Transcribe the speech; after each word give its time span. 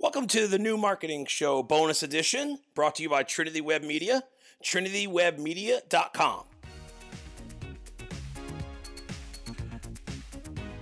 Welcome 0.00 0.26
to 0.28 0.48
the 0.48 0.58
new 0.58 0.76
marketing 0.76 1.26
show 1.26 1.62
bonus 1.62 2.02
edition 2.02 2.58
brought 2.74 2.96
to 2.96 3.02
you 3.04 3.08
by 3.08 3.22
Trinity 3.22 3.60
Web 3.60 3.82
Media, 3.82 4.24
trinitywebmedia.com. 4.62 6.44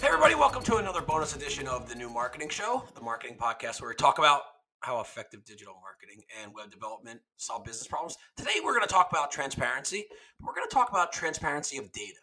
Hey, 0.00 0.08
everybody, 0.08 0.34
welcome 0.34 0.62
to 0.64 0.76
another 0.76 1.02
bonus 1.02 1.36
edition 1.36 1.68
of 1.68 1.88
the 1.88 1.94
new 1.94 2.08
marketing 2.08 2.48
show, 2.48 2.84
the 2.94 3.02
marketing 3.02 3.36
podcast 3.38 3.80
where 3.82 3.90
we 3.90 3.94
talk 3.94 4.18
about 4.18 4.42
how 4.80 5.00
effective 5.00 5.44
digital 5.44 5.74
marketing 5.82 6.24
and 6.42 6.52
web 6.54 6.70
development 6.70 7.20
solve 7.36 7.64
business 7.64 7.86
problems. 7.86 8.16
Today, 8.36 8.60
we're 8.64 8.74
going 8.74 8.86
to 8.86 8.92
talk 8.92 9.10
about 9.10 9.30
transparency, 9.30 10.06
we're 10.40 10.54
going 10.54 10.68
to 10.68 10.74
talk 10.74 10.90
about 10.90 11.12
transparency 11.12 11.76
of 11.76 11.92
data. 11.92 12.18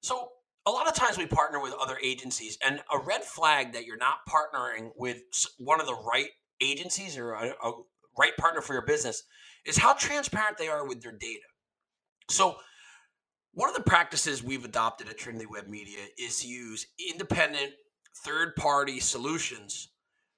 So, 0.00 0.30
a 0.66 0.70
lot 0.70 0.88
of 0.88 0.94
times 0.94 1.18
we 1.18 1.26
partner 1.26 1.60
with 1.60 1.74
other 1.74 1.98
agencies, 2.02 2.58
and 2.64 2.80
a 2.92 2.98
red 2.98 3.22
flag 3.22 3.72
that 3.72 3.84
you're 3.84 3.96
not 3.96 4.18
partnering 4.28 4.90
with 4.96 5.18
one 5.58 5.80
of 5.80 5.86
the 5.86 5.94
right 5.94 6.30
agencies 6.60 7.18
or 7.18 7.32
a, 7.32 7.50
a 7.62 7.72
right 8.18 8.36
partner 8.36 8.60
for 8.60 8.72
your 8.72 8.86
business 8.86 9.24
is 9.66 9.76
how 9.76 9.92
transparent 9.92 10.56
they 10.56 10.68
are 10.68 10.86
with 10.86 11.02
their 11.02 11.12
data. 11.12 11.44
So, 12.30 12.56
one 13.52 13.68
of 13.68 13.76
the 13.76 13.82
practices 13.82 14.42
we've 14.42 14.64
adopted 14.64 15.08
at 15.08 15.18
Trinity 15.18 15.46
Web 15.46 15.68
Media 15.68 16.00
is 16.18 16.40
to 16.40 16.48
use 16.48 16.86
independent 17.10 17.72
third 18.24 18.56
party 18.56 18.98
solutions 18.98 19.90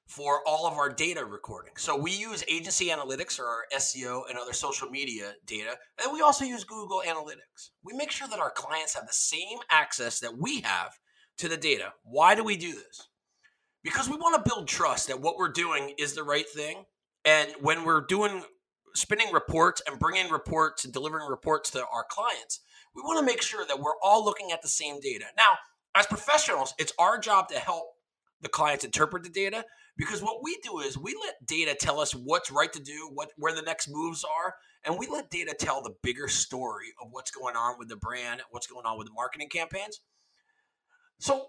for 0.06 0.40
all 0.46 0.66
of 0.66 0.74
our 0.74 0.88
data 0.88 1.24
recording. 1.24 1.72
So 1.76 1.96
we 1.96 2.12
use 2.12 2.44
agency 2.48 2.88
analytics 2.88 3.40
or 3.40 3.44
our 3.44 3.64
SEO 3.74 4.22
and 4.28 4.38
other 4.38 4.52
social 4.52 4.88
media 4.88 5.32
data, 5.46 5.76
and 6.02 6.12
we 6.12 6.20
also 6.20 6.44
use 6.44 6.64
Google 6.64 7.02
Analytics. 7.06 7.70
We 7.84 7.96
make 7.96 8.12
sure 8.12 8.28
that 8.28 8.38
our 8.38 8.50
clients 8.50 8.94
have 8.94 9.06
the 9.06 9.12
same 9.12 9.58
access 9.70 10.20
that 10.20 10.38
we 10.38 10.60
have 10.60 10.98
to 11.38 11.48
the 11.48 11.56
data. 11.56 11.92
Why 12.04 12.34
do 12.34 12.44
we 12.44 12.56
do 12.56 12.72
this? 12.72 13.08
Because 13.82 14.08
we 14.08 14.16
want 14.16 14.42
to 14.42 14.48
build 14.48 14.68
trust 14.68 15.08
that 15.08 15.20
what 15.20 15.36
we're 15.36 15.52
doing 15.52 15.94
is 15.98 16.14
the 16.14 16.24
right 16.24 16.48
thing. 16.48 16.84
And 17.24 17.50
when 17.60 17.84
we're 17.84 18.06
doing 18.06 18.44
spinning 18.94 19.32
reports 19.32 19.82
and 19.86 19.98
bringing 19.98 20.30
reports 20.30 20.84
and 20.84 20.92
delivering 20.94 21.28
reports 21.28 21.70
to 21.72 21.80
our 21.80 22.04
clients, 22.08 22.60
we 22.94 23.02
want 23.02 23.18
to 23.18 23.26
make 23.26 23.42
sure 23.42 23.66
that 23.66 23.78
we're 23.78 23.98
all 24.02 24.24
looking 24.24 24.52
at 24.52 24.62
the 24.62 24.68
same 24.68 25.00
data. 25.00 25.26
Now, 25.36 25.50
as 25.94 26.06
professionals, 26.06 26.74
it's 26.78 26.92
our 26.98 27.18
job 27.18 27.48
to 27.48 27.58
help 27.58 27.84
the 28.40 28.48
clients 28.48 28.84
interpret 28.84 29.22
the 29.22 29.28
data 29.28 29.64
because 29.96 30.22
what 30.22 30.42
we 30.42 30.58
do 30.62 30.80
is 30.80 30.98
we 30.98 31.14
let 31.24 31.46
data 31.46 31.74
tell 31.78 32.00
us 32.00 32.12
what's 32.12 32.50
right 32.50 32.72
to 32.72 32.80
do 32.80 33.10
what 33.14 33.30
where 33.36 33.54
the 33.54 33.62
next 33.62 33.88
moves 33.88 34.24
are 34.24 34.54
and 34.84 34.98
we 34.98 35.06
let 35.06 35.30
data 35.30 35.54
tell 35.58 35.82
the 35.82 35.94
bigger 36.02 36.28
story 36.28 36.88
of 37.00 37.08
what's 37.10 37.30
going 37.30 37.56
on 37.56 37.76
with 37.78 37.88
the 37.88 37.96
brand 37.96 38.42
what's 38.50 38.66
going 38.66 38.86
on 38.86 38.98
with 38.98 39.06
the 39.06 39.14
marketing 39.14 39.48
campaigns. 39.48 40.00
So 41.18 41.48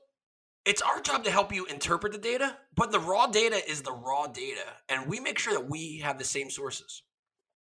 it's 0.65 0.81
our 0.81 1.01
job 1.01 1.23
to 1.25 1.31
help 1.31 1.53
you 1.53 1.65
interpret 1.65 2.13
the 2.13 2.19
data 2.19 2.57
but 2.75 2.91
the 2.91 2.99
raw 2.99 3.27
data 3.27 3.61
is 3.69 3.81
the 3.81 3.91
raw 3.91 4.27
data 4.27 4.65
and 4.89 5.07
we 5.07 5.19
make 5.19 5.39
sure 5.39 5.53
that 5.53 5.69
we 5.69 5.99
have 5.99 6.17
the 6.17 6.25
same 6.25 6.49
sources. 6.49 7.03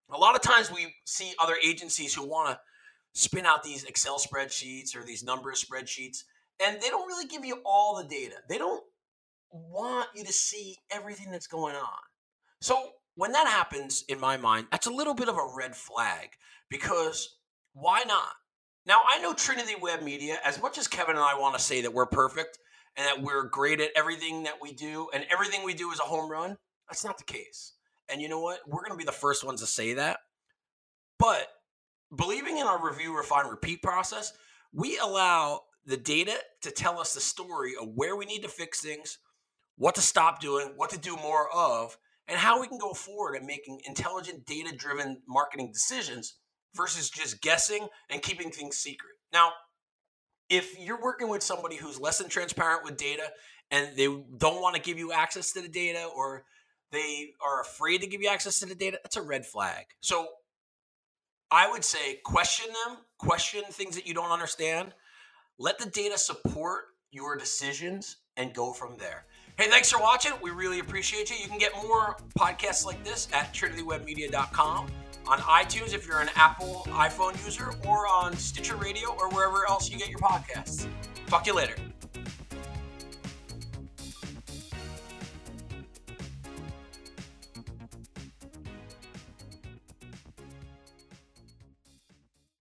A 0.09 0.17
lot 0.17 0.35
of 0.35 0.41
times 0.41 0.71
we 0.71 0.93
see 1.05 1.33
other 1.41 1.55
agencies 1.63 2.13
who 2.13 2.27
want 2.27 2.49
to 2.49 2.59
spin 3.13 3.45
out 3.45 3.63
these 3.63 3.83
excel 3.85 4.19
spreadsheets 4.19 4.95
or 4.95 5.03
these 5.03 5.23
number 5.23 5.53
spreadsheets 5.53 6.23
and 6.63 6.79
they 6.81 6.89
don't 6.89 7.07
really 7.07 7.27
give 7.27 7.45
you 7.45 7.61
all 7.65 7.97
the 7.97 8.07
data. 8.07 8.35
They 8.47 8.57
don't 8.57 8.83
want 9.53 10.09
you 10.15 10.23
to 10.25 10.33
see 10.33 10.77
everything 10.91 11.31
that's 11.31 11.47
going 11.47 11.75
on. 11.75 11.99
So 12.61 12.89
when 13.15 13.31
that 13.33 13.47
happens, 13.47 14.03
in 14.09 14.19
my 14.19 14.37
mind, 14.37 14.67
that's 14.71 14.87
a 14.87 14.91
little 14.91 15.13
bit 15.13 15.29
of 15.29 15.37
a 15.37 15.55
red 15.55 15.75
flag 15.75 16.29
because 16.69 17.37
why 17.73 18.03
not? 18.07 18.31
Now, 18.85 19.01
I 19.07 19.19
know 19.19 19.33
Trinity 19.33 19.75
Web 19.79 20.01
Media, 20.01 20.37
as 20.43 20.61
much 20.61 20.77
as 20.77 20.87
Kevin 20.87 21.15
and 21.15 21.23
I 21.23 21.39
want 21.39 21.55
to 21.55 21.61
say 21.61 21.81
that 21.81 21.93
we're 21.93 22.05
perfect 22.05 22.57
and 22.97 23.05
that 23.05 23.21
we're 23.21 23.43
great 23.43 23.79
at 23.79 23.91
everything 23.95 24.43
that 24.43 24.61
we 24.61 24.73
do 24.73 25.07
and 25.13 25.25
everything 25.31 25.63
we 25.63 25.73
do 25.73 25.91
is 25.91 25.99
a 25.99 26.03
home 26.03 26.29
run, 26.29 26.57
that's 26.89 27.05
not 27.05 27.17
the 27.17 27.23
case. 27.23 27.73
And 28.09 28.21
you 28.21 28.27
know 28.27 28.41
what? 28.41 28.59
We're 28.67 28.81
going 28.81 28.91
to 28.91 28.97
be 28.97 29.05
the 29.05 29.11
first 29.11 29.45
ones 29.45 29.61
to 29.61 29.67
say 29.67 29.93
that. 29.93 30.19
But 31.17 31.47
believing 32.13 32.57
in 32.57 32.67
our 32.67 32.85
review, 32.85 33.15
refine, 33.15 33.47
repeat 33.47 33.81
process, 33.81 34.33
we 34.73 34.97
allow 34.97 35.61
the 35.85 35.97
data 35.97 36.35
to 36.61 36.71
tell 36.71 36.99
us 36.99 37.13
the 37.13 37.21
story 37.21 37.73
of 37.79 37.89
where 37.95 38.15
we 38.15 38.25
need 38.25 38.41
to 38.41 38.49
fix 38.49 38.81
things, 38.81 39.19
what 39.77 39.95
to 39.95 40.01
stop 40.01 40.39
doing, 40.39 40.73
what 40.75 40.89
to 40.91 40.99
do 40.99 41.15
more 41.17 41.51
of, 41.53 41.97
and 42.27 42.37
how 42.37 42.61
we 42.61 42.67
can 42.67 42.77
go 42.77 42.93
forward 42.93 43.35
and 43.35 43.45
making 43.45 43.81
intelligent, 43.85 44.45
data 44.45 44.73
driven 44.75 45.21
marketing 45.27 45.71
decisions 45.73 46.35
versus 46.75 47.09
just 47.09 47.41
guessing 47.41 47.87
and 48.09 48.21
keeping 48.21 48.49
things 48.49 48.77
secret. 48.77 49.13
Now, 49.31 49.51
if 50.49 50.77
you're 50.79 51.01
working 51.01 51.29
with 51.29 51.43
somebody 51.43 51.75
who's 51.75 51.99
less 51.99 52.19
than 52.19 52.29
transparent 52.29 52.83
with 52.83 52.97
data 52.97 53.31
and 53.71 53.95
they 53.95 54.05
don't 54.05 54.61
want 54.61 54.75
to 54.75 54.81
give 54.81 54.97
you 54.97 55.11
access 55.11 55.51
to 55.53 55.61
the 55.61 55.67
data 55.67 56.07
or 56.15 56.45
they 56.91 57.31
are 57.43 57.61
afraid 57.61 58.01
to 58.01 58.07
give 58.07 58.21
you 58.21 58.29
access 58.29 58.59
to 58.59 58.65
the 58.65 58.75
data, 58.75 58.99
that's 59.01 59.17
a 59.17 59.21
red 59.21 59.45
flag. 59.45 59.85
So 60.01 60.27
I 61.49 61.69
would 61.69 61.83
say 61.83 62.19
question 62.23 62.67
them, 62.85 62.97
question 63.17 63.63
things 63.69 63.95
that 63.95 64.07
you 64.07 64.13
don't 64.13 64.31
understand, 64.31 64.93
let 65.57 65.79
the 65.79 65.89
data 65.89 66.17
support 66.17 66.85
your 67.11 67.37
decisions 67.37 68.17
and 68.37 68.53
go 68.53 68.73
from 68.73 68.97
there. 68.97 69.25
Hey, 69.55 69.69
thanks 69.69 69.91
for 69.91 69.99
watching. 69.99 70.31
We 70.41 70.49
really 70.49 70.79
appreciate 70.79 71.29
you. 71.29 71.35
You 71.35 71.47
can 71.47 71.59
get 71.59 71.73
more 71.75 72.17
podcasts 72.37 72.85
like 72.85 73.03
this 73.03 73.27
at 73.33 73.53
trinitywebmedia.com, 73.53 74.87
on 75.27 75.37
iTunes 75.39 75.93
if 75.93 76.07
you're 76.07 76.21
an 76.21 76.29
Apple 76.35 76.87
iPhone 76.89 77.33
user, 77.45 77.71
or 77.87 78.07
on 78.07 78.35
Stitcher 78.35 78.75
Radio 78.75 79.09
or 79.19 79.29
wherever 79.29 79.67
else 79.69 79.91
you 79.91 79.99
get 79.99 80.09
your 80.09 80.17
podcasts. 80.19 80.87
Talk 81.27 81.43
to 81.43 81.51
you 81.51 81.55
later. 81.55 81.75